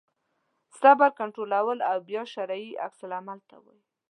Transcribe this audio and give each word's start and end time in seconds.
صبر 0.79 1.09
کنټرول 1.19 1.79
او 1.91 1.97
بیا 2.07 2.23
شرعي 2.33 2.69
عکس 2.85 2.99
العمل 3.07 3.39
ته 3.49 3.55
وایي. 3.63 3.81